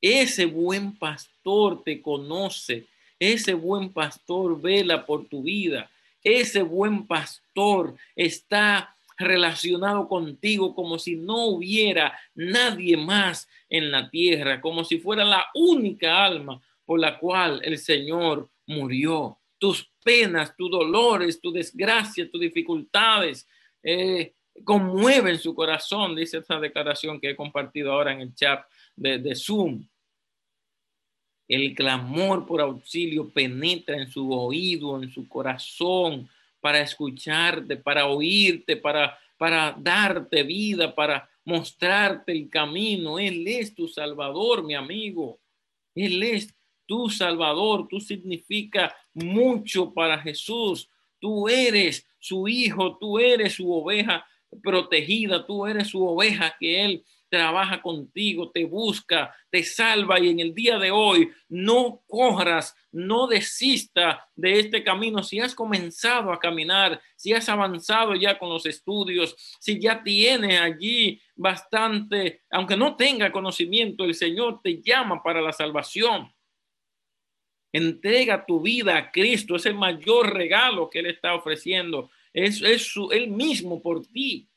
[0.00, 2.86] Ese buen pastor te conoce.
[3.18, 5.90] Ese buen pastor vela por tu vida.
[6.22, 14.60] Ese buen pastor está relacionado contigo como si no hubiera nadie más en la tierra,
[14.60, 19.38] como si fuera la única alma por la cual el Señor murió.
[19.58, 23.48] Tus penas, tus dolores, tu desgracia, tus dificultades,
[23.82, 24.34] eh,
[24.64, 28.64] conmueve en su corazón, dice esta declaración que he compartido ahora en el chat
[28.96, 29.86] de, de Zoom.
[31.48, 36.28] El clamor por auxilio penetra en su oído, en su corazón,
[36.60, 43.18] para escucharte, para oírte, para, para darte vida, para mostrarte el camino.
[43.18, 45.40] Él es tu salvador, mi amigo.
[45.94, 46.54] Él es
[46.86, 47.86] tu salvador.
[47.88, 50.88] Tú significa mucho para Jesús.
[51.18, 54.26] Tú eres su hijo, tú eres su oveja
[54.62, 60.40] protegida, tú eres su oveja que Él trabaja contigo, te busca, te salva y en
[60.40, 65.22] el día de hoy no corras, no desista de este camino.
[65.22, 70.60] Si has comenzado a caminar, si has avanzado ya con los estudios, si ya tienes
[70.60, 76.30] allí bastante, aunque no tenga conocimiento, el Señor te llama para la salvación.
[77.72, 82.10] Entrega tu vida a Cristo, es el mayor regalo que Él está ofreciendo.
[82.32, 84.48] Es, es su, Él mismo por ti.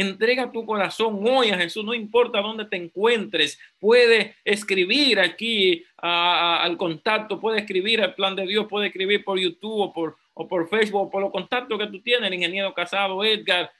[0.00, 3.60] Entrega tu corazón hoy a Jesús, no importa dónde te encuentres.
[3.78, 9.78] Puede escribir aquí al contacto, puede escribir al plan de Dios, puede escribir por YouTube
[9.78, 13.70] o por, o por Facebook, por los contactos que tú tienes, el ingeniero casado Edgar.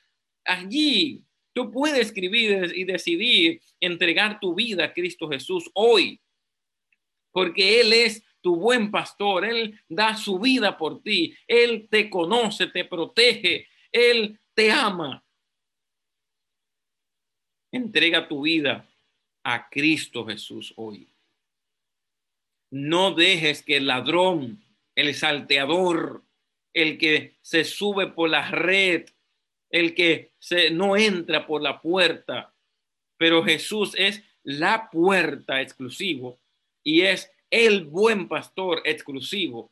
[0.44, 1.22] Allí
[1.54, 6.20] tú puedes escribir y decidir entregar tu vida a Cristo Jesús hoy,
[7.32, 12.66] porque Él es tu buen pastor, Él da su vida por ti, Él te conoce,
[12.66, 15.24] te protege, Él te ama.
[17.72, 18.88] Entrega tu vida
[19.44, 21.08] a Cristo Jesús hoy.
[22.70, 24.62] No dejes que el ladrón,
[24.94, 26.22] el salteador,
[26.72, 29.06] el que se sube por la red,
[29.70, 32.54] el que se, no entra por la puerta,
[33.16, 36.40] pero Jesús es la puerta exclusivo
[36.82, 39.70] y es el buen pastor exclusivo.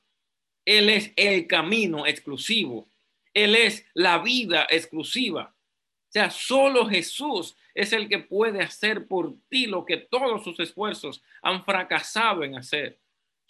[0.64, 2.89] Él es el camino exclusivo.
[3.33, 5.55] Él es la vida exclusiva.
[6.09, 10.59] O sea, solo Jesús es el que puede hacer por ti lo que todos sus
[10.59, 12.99] esfuerzos han fracasado en hacer.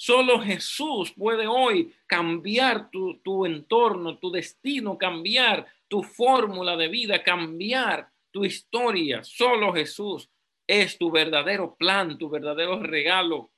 [0.01, 8.09] Solo Jesús puede hoy cambiar tu, entorno, tu destino, cambiar tu fórmula de vida, cambiar
[8.31, 9.24] tu historia.
[9.24, 10.29] Solo Jesús
[10.68, 13.51] es tu verdadero plan, tu verdadero regalo.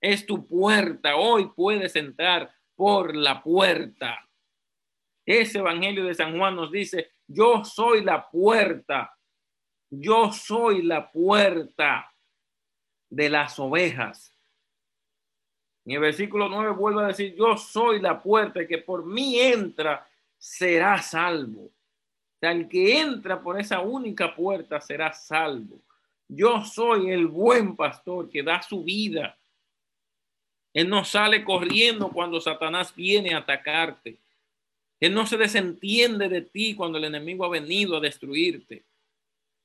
[0.00, 1.16] Es tu puerta.
[1.16, 4.28] Hoy puedes entrar por la puerta.
[5.26, 9.14] Ese Evangelio de San Juan nos dice, yo soy la puerta
[9.90, 12.14] yo soy la puerta
[13.10, 14.32] de las ovejas.
[15.84, 20.08] En el versículo 9 vuelve a decir, yo soy la puerta que por mí entra
[20.38, 21.62] será salvo.
[21.62, 25.80] O sea, el que entra por esa única puerta será salvo.
[26.28, 29.36] Yo soy el buen pastor que da su vida.
[30.72, 34.18] Él no sale corriendo cuando Satanás viene a atacarte.
[35.00, 38.84] Él no se desentiende de ti cuando el enemigo ha venido a destruirte.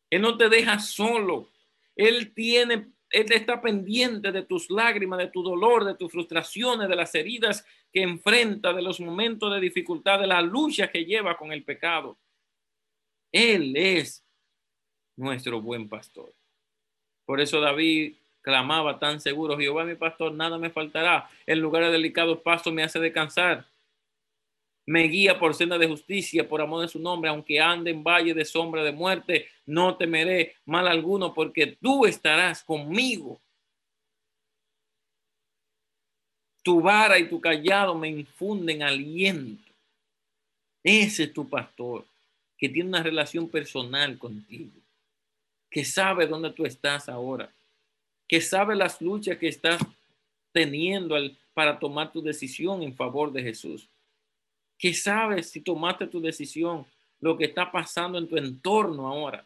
[0.10, 1.50] Él no te deja solo.
[1.96, 6.96] Él tiene, Él está pendiente de tus lágrimas, de tu dolor, de tus frustraciones, de
[6.96, 11.52] las heridas que enfrenta, de los momentos de dificultad, de la lucha que lleva con
[11.52, 12.18] el pecado.
[13.32, 14.24] Él es
[15.18, 16.34] nuestro buen pastor.
[17.26, 21.28] Por eso David clamaba tan seguro, Jehová mi pastor, nada me faltará.
[21.46, 23.66] En lugares delicados paso me hace descansar
[24.86, 28.34] me guía por senda de justicia, por amor de su nombre, aunque ande en valle
[28.34, 33.40] de sombra de muerte, no temeré mal alguno, porque tú estarás conmigo.
[36.62, 39.74] Tu vara y tu callado me infunden aliento.
[40.84, 42.06] Ese es tu pastor,
[42.58, 44.72] que tiene una relación personal contigo,
[45.70, 47.52] que sabe dónde tú estás ahora,
[48.28, 49.82] que sabe las luchas que estás
[50.52, 51.16] teniendo
[51.54, 53.88] para tomar tu decisión en favor de Jesús
[54.78, 56.86] que sabes si tomaste tu decisión,
[57.20, 59.46] lo que está pasando en tu entorno ahora.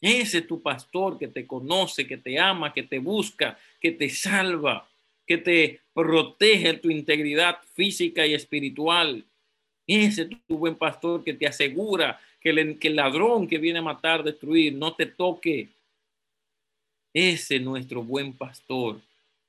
[0.00, 4.08] Ese es tu pastor que te conoce, que te ama, que te busca, que te
[4.08, 4.88] salva,
[5.26, 9.24] que te protege tu integridad física y espiritual.
[9.86, 14.24] Ese es tu buen pastor que te asegura que el ladrón que viene a matar,
[14.24, 15.68] destruir, no te toque.
[17.12, 19.00] Ese es nuestro buen pastor.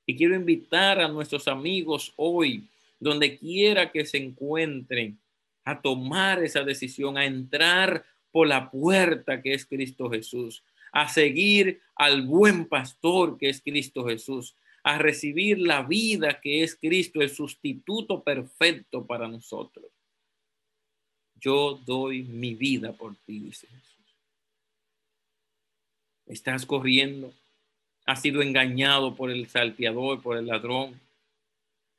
[0.06, 5.18] Y quiero invitar a nuestros amigos hoy donde quiera que se encuentren,
[5.64, 11.80] a tomar esa decisión, a entrar por la puerta que es Cristo Jesús, a seguir
[11.94, 17.30] al buen pastor que es Cristo Jesús, a recibir la vida que es Cristo, el
[17.30, 19.86] sustituto perfecto para nosotros.
[21.36, 24.16] Yo doy mi vida por ti, dice Jesús.
[26.26, 27.32] Estás corriendo,
[28.04, 31.00] has sido engañado por el salteador, por el ladrón,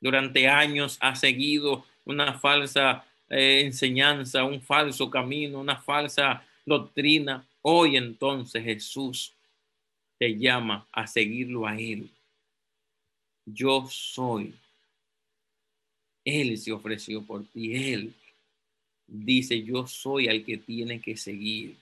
[0.04, 7.46] durante años ha seguido una falsa eh, enseñanza, un falso camino, una falsa doctrina.
[7.62, 9.32] Hoy entonces Jesús
[10.18, 12.10] te llama a seguirlo a Él.
[13.46, 14.54] Yo soy.
[16.22, 17.74] Él se ofreció por ti.
[17.74, 18.14] Él
[19.06, 21.76] dice, yo soy al que tiene que seguir.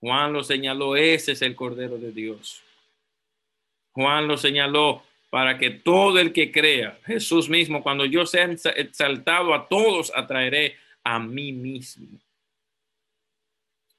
[0.00, 2.62] Juan lo señaló, ese es el Cordero de Dios.
[3.96, 9.54] Juan lo señaló para que todo el que crea, Jesús mismo, cuando yo sea exaltado
[9.54, 12.06] a todos, atraeré a mí mismo.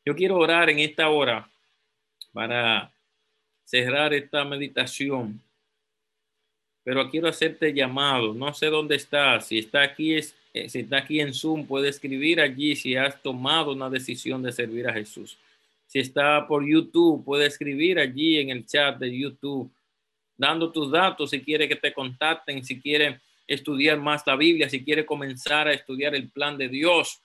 [0.05, 1.49] Yo quiero orar en esta hora
[2.31, 2.91] para
[3.63, 5.41] cerrar esta meditación,
[6.83, 8.35] pero quiero hacerte llamado.
[8.35, 9.47] No sé dónde estás.
[9.47, 13.19] Si está aquí, es, eh, si está aquí en Zoom, puede escribir allí si has
[13.19, 15.39] tomado una decisión de servir a Jesús.
[15.87, 19.71] Si está por YouTube, puede escribir allí en el chat de YouTube
[20.37, 24.83] dando tus datos si quiere que te contacten, si quiere estudiar más la Biblia, si
[24.83, 27.21] quiere comenzar a estudiar el plan de Dios,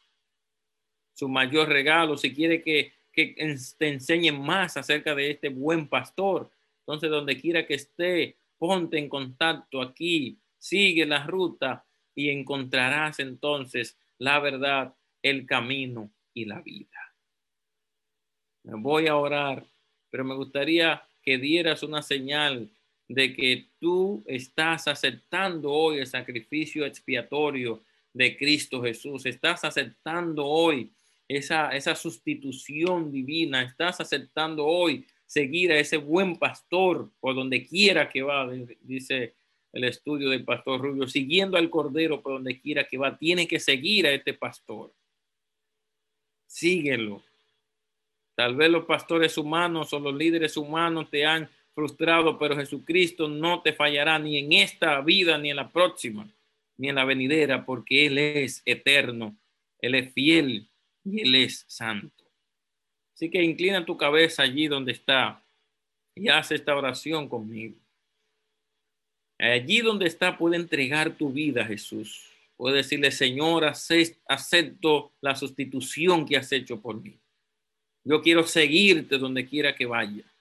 [1.15, 3.35] su mayor regalo, si quiere que, que
[3.79, 6.51] te enseñen más acerca de este buen pastor.
[6.81, 11.85] Entonces, donde quiera que esté, ponte en contacto aquí, sigue la ruta
[12.15, 17.15] y encontrarás entonces la verdad, el camino y la vida.
[18.63, 19.67] Me voy a orar,
[20.11, 22.71] pero me gustaría que dieras una señal
[23.15, 27.83] de que tú estás aceptando hoy el sacrificio expiatorio
[28.13, 30.91] de Cristo Jesús, estás aceptando hoy
[31.29, 38.09] esa, esa sustitución divina, estás aceptando hoy seguir a ese buen pastor por donde quiera
[38.09, 38.51] que va,
[38.81, 39.35] dice
[39.73, 43.59] el estudio del pastor Rubio, siguiendo al Cordero por donde quiera que va, tiene que
[43.59, 44.93] seguir a este pastor.
[46.47, 47.23] Síguelo.
[48.35, 53.63] Tal vez los pastores humanos o los líderes humanos te han frustrado, pero Jesucristo no
[53.63, 56.29] te fallará ni en esta vida ni en la próxima,
[56.77, 59.37] ni en la venidera, porque Él es eterno,
[59.79, 60.69] Él es fiel
[61.05, 62.25] y Él es santo.
[63.15, 65.43] Así que inclina tu cabeza allí donde está
[66.15, 67.77] y haz esta oración conmigo.
[69.39, 72.29] Allí donde está puede entregar tu vida a Jesús.
[72.57, 77.19] Puede decirle, Señor, acepto la sustitución que has hecho por mí.
[78.05, 80.32] Yo quiero seguirte donde quiera que vaya.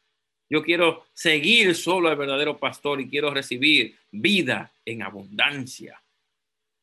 [0.52, 6.04] Yo quiero seguir solo al verdadero pastor y quiero recibir vida en abundancia.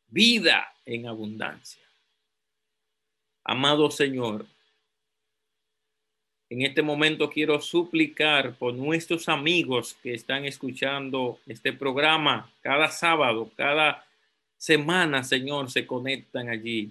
[0.06, 1.82] Vida en abundancia.
[3.44, 4.46] Amado Señor,
[6.48, 13.52] en este momento quiero suplicar por nuestros amigos que están escuchando este programa cada sábado,
[13.54, 14.02] cada
[14.56, 16.90] semana, Señor, se conectan allí.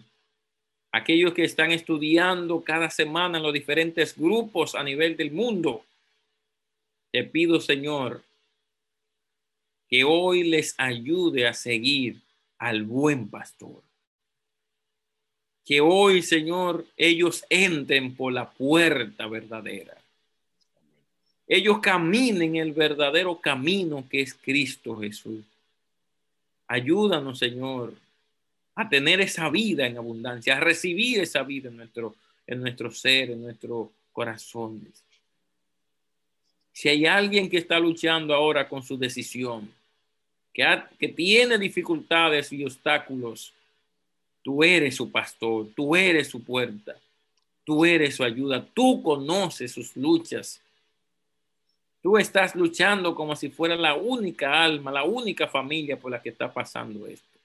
[0.91, 5.83] Aquellos que están estudiando cada semana en los diferentes grupos a nivel del mundo
[7.11, 8.23] te pido, Señor,
[9.89, 12.21] que hoy les ayude a seguir
[12.57, 13.81] al buen pastor.
[15.65, 19.97] Que hoy, Señor, ellos entren por la puerta verdadera.
[21.47, 25.43] Ellos caminen el verdadero camino que es Cristo Jesús.
[26.67, 27.93] Ayúdanos, Señor,
[28.75, 33.31] a tener esa vida en abundancia, a recibir esa vida en nuestro, en nuestro ser,
[33.31, 35.06] en nuestros corazones.
[36.77, 39.67] Si hay alguien que está luchando ahora con su decisión,
[40.53, 43.51] que, tiene dificultades y obstáculos,
[44.43, 46.95] tú eres su pastor, tú eres su puerta,
[47.63, 50.61] tú eres su ayuda, tú conoces sus luchas.
[52.03, 56.29] Tú estás luchando como si fuera la única alma, la única familia por la que
[56.29, 57.39] está pasando esto.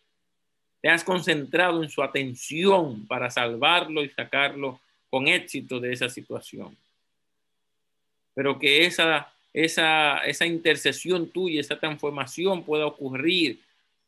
[0.83, 4.79] Te has concentrado en su atención para salvarlo y sacarlo
[5.09, 6.77] con éxito de esa situación
[8.35, 13.61] pero que esa, esa, esa intercesión tuya, esa transformación pueda ocurrir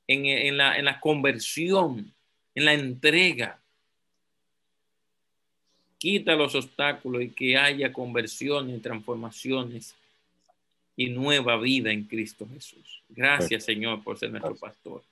[0.07, 2.13] en, en, la, en la conversión,
[2.55, 3.59] en la entrega.
[5.99, 9.95] Quita los obstáculos y que haya conversiones, transformaciones
[10.97, 13.03] y nueva vida en Cristo Jesús.
[13.09, 15.03] Gracias, Señor, por ser nuestro pastor,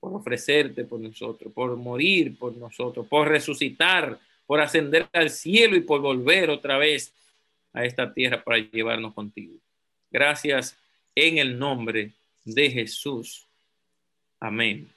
[0.00, 5.80] por ofrecerte por nosotros, por morir por nosotros, por resucitar, por ascender al cielo y
[5.80, 7.12] por volver otra vez
[7.72, 9.54] a esta tierra para llevarnos contigo.
[10.10, 10.76] Gracias
[11.14, 12.12] en el nombre
[12.44, 13.46] de Jesús.
[14.38, 14.92] Amén.